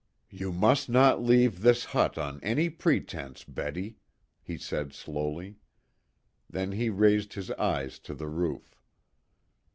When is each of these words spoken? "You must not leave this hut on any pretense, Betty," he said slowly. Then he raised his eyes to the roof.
"You 0.31 0.51
must 0.51 0.89
not 0.89 1.21
leave 1.21 1.61
this 1.61 1.85
hut 1.93 2.17
on 2.17 2.39
any 2.43 2.71
pretense, 2.71 3.43
Betty," 3.43 3.97
he 4.41 4.57
said 4.57 4.93
slowly. 4.93 5.57
Then 6.49 6.71
he 6.71 6.89
raised 6.89 7.33
his 7.35 7.51
eyes 7.51 7.99
to 7.99 8.15
the 8.15 8.27
roof. 8.27 8.75